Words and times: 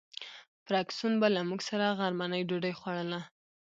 فرګوسن 0.65 1.13
به 1.21 1.27
له 1.35 1.41
موږ 1.49 1.59
سره 1.69 1.95
غرمنۍ 1.99 2.41
ډوډۍ 2.49 2.73
خوړله. 2.79 3.19